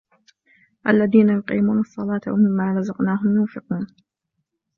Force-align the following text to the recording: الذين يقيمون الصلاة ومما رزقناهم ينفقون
الذين 0.87 1.29
يقيمون 1.29 1.79
الصلاة 1.79 2.21
ومما 2.27 2.73
رزقناهم 2.79 3.35
ينفقون 3.39 3.87